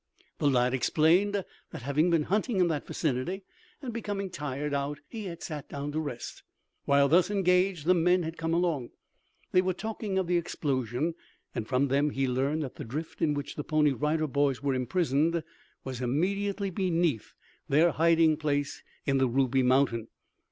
The 0.39 0.49
lad 0.49 0.73
explained 0.73 1.45
that 1.69 1.83
having 1.83 2.09
been 2.09 2.23
hunting 2.23 2.59
in 2.59 2.69
that 2.69 2.87
vicinity 2.87 3.43
and 3.83 3.93
becoming 3.93 4.31
tired 4.31 4.73
out 4.73 4.97
he 5.07 5.25
had 5.25 5.43
sat 5.43 5.69
down 5.69 5.91
to 5.91 5.99
rest. 5.99 6.41
While 6.85 7.07
thus 7.07 7.29
engaged 7.29 7.85
the 7.85 7.93
men 7.93 8.23
had 8.23 8.35
come 8.35 8.51
along. 8.51 8.89
They 9.51 9.61
were 9.61 9.75
talking 9.75 10.17
of 10.17 10.25
the 10.25 10.37
explosion, 10.37 11.13
and 11.53 11.67
from 11.67 11.89
them 11.89 12.09
he 12.09 12.27
learned 12.27 12.63
that 12.63 12.77
the 12.77 12.83
drift 12.83 13.21
in 13.21 13.35
which 13.35 13.53
the 13.55 13.63
Pony 13.63 13.91
Rider 13.91 14.25
Boys 14.25 14.59
were 14.63 14.73
imprisoned 14.73 15.43
was 15.83 16.01
immediately 16.01 16.71
beneath 16.71 17.35
their 17.69 17.91
hiding 17.91 18.37
place 18.37 18.81
in 19.05 19.19
the 19.19 19.27
Ruby 19.29 19.61
Mountain. 19.61 20.07